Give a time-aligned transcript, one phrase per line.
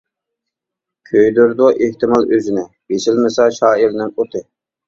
[1.09, 4.47] كۆيدۈرىدۇ ئېھتىمال ئۆزنى، بېسىلمىسا شائىرنىڭ ئوتى.